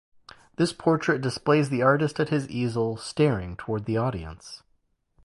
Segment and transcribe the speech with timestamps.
[0.55, 4.63] This portrait displays the artist at his easel staring toward the audience.